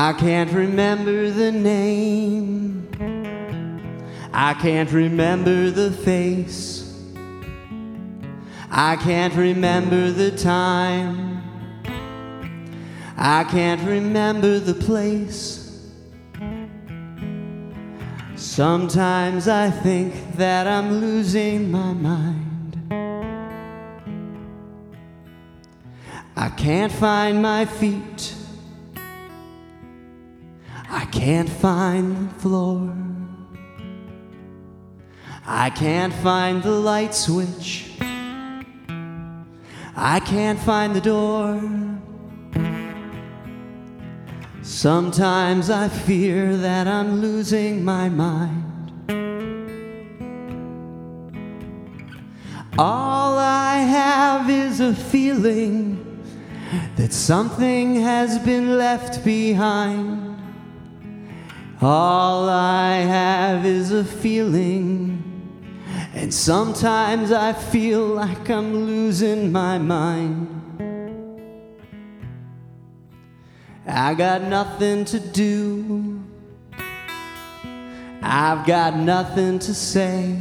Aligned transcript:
I 0.00 0.12
can't 0.12 0.52
remember 0.52 1.28
the 1.30 1.50
name. 1.50 2.88
I 4.32 4.54
can't 4.54 4.92
remember 4.92 5.70
the 5.70 5.90
face. 5.90 6.94
I 8.70 8.94
can't 8.94 9.34
remember 9.34 10.12
the 10.12 10.30
time. 10.30 11.42
I 13.16 13.42
can't 13.42 13.82
remember 13.82 14.60
the 14.60 14.74
place. 14.74 15.57
Sometimes 18.38 19.48
I 19.48 19.68
think 19.68 20.36
that 20.36 20.68
I'm 20.68 21.00
losing 21.00 21.72
my 21.72 21.92
mind. 21.92 22.78
I 26.36 26.48
can't 26.50 26.92
find 26.92 27.42
my 27.42 27.64
feet. 27.64 28.34
I 30.88 31.04
can't 31.10 31.48
find 31.48 32.30
the 32.30 32.34
floor. 32.34 32.94
I 35.44 35.70
can't 35.70 36.14
find 36.14 36.62
the 36.62 36.70
light 36.70 37.16
switch. 37.16 37.90
I 39.96 40.20
can't 40.24 40.60
find 40.60 40.94
the 40.94 41.00
door. 41.00 41.60
Sometimes 44.68 45.70
I 45.70 45.88
fear 45.88 46.54
that 46.58 46.86
I'm 46.86 47.22
losing 47.22 47.82
my 47.82 48.10
mind. 48.10 48.92
All 52.78 53.38
I 53.38 53.76
have 53.78 54.50
is 54.50 54.80
a 54.80 54.94
feeling 54.94 56.22
that 56.96 57.14
something 57.14 57.96
has 58.02 58.38
been 58.40 58.76
left 58.76 59.24
behind. 59.24 60.38
All 61.80 62.48
I 62.50 62.96
have 62.96 63.64
is 63.64 63.90
a 63.90 64.04
feeling, 64.04 65.24
and 66.12 66.32
sometimes 66.32 67.32
I 67.32 67.54
feel 67.54 68.06
like 68.06 68.50
I'm 68.50 68.84
losing 68.84 69.50
my 69.50 69.78
mind. 69.78 70.67
I 73.88 74.12
got 74.12 74.42
nothing 74.42 75.06
to 75.06 75.18
do, 75.18 76.22
I've 78.22 78.66
got 78.66 78.96
nothing 78.96 79.58
to 79.60 79.72
say. 79.72 80.36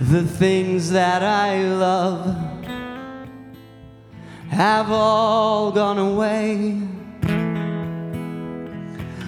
The 0.00 0.22
things 0.22 0.90
that 0.92 1.22
I 1.22 1.64
love 1.64 2.34
have 4.48 4.90
all 4.90 5.70
gone 5.70 5.98
away. 5.98 6.80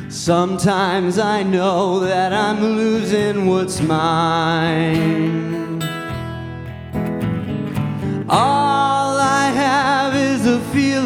Sometimes 0.09 1.19
I 1.19 1.43
know 1.43 2.01
that 2.01 2.33
I'm 2.33 2.63
losing 2.63 3.47
what's 3.47 3.81
mine. 3.81 5.16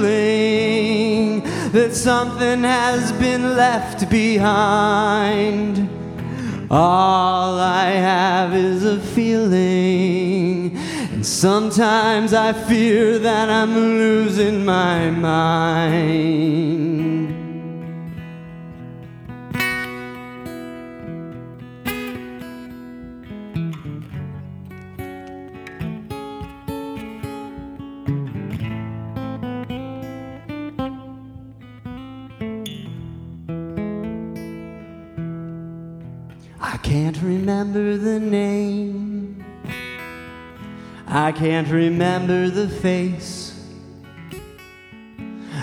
Feeling 0.01 1.43
that 1.73 1.95
something 1.95 2.62
has 2.62 3.12
been 3.12 3.56
left 3.56 4.09
behind. 4.11 5.89
All 6.70 7.59
I 7.59 7.91
have 7.91 8.55
is 8.55 8.84
a 8.84 9.00
feeling, 9.00 10.77
and 11.12 11.27
sometimes 11.27 12.33
I 12.33 12.53
fear 12.53 13.19
that 13.19 13.50
I'm 13.50 13.75
losing 13.75 14.65
my 14.65 15.10
mind. 15.10 16.60
Can't 36.82 37.20
remember 37.22 37.96
the 37.96 38.18
name. 38.18 39.44
I 41.06 41.32
can't 41.32 41.68
remember 41.68 42.48
the 42.50 42.68
face. 42.68 43.48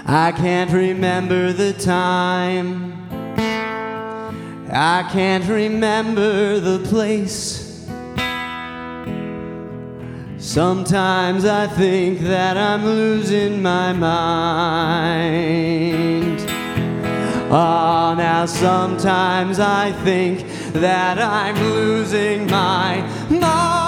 I 0.06 0.32
can't 0.32 0.72
remember 0.72 1.54
the 1.54 1.74
time. 1.74 2.94
I 4.72 5.10
can't 5.12 5.48
remember 5.48 6.60
the 6.60 6.80
place. 6.88 7.88
Sometimes 10.38 11.46
I 11.46 11.68
think 11.68 12.20
that 12.20 12.58
I'm 12.58 12.86
losing 12.86 13.62
my 13.62 13.92
mind. 13.94 15.38
Oh, 17.50 18.14
now 18.18 18.46
sometimes 18.46 19.60
I 19.60 19.94
think 20.04 20.46
that 20.74 21.18
I'm 21.18 21.56
losing 21.56 22.46
my 22.48 23.02
mind. 23.30 23.87